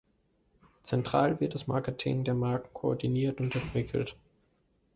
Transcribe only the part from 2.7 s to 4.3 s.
koordiniert und entwickelt.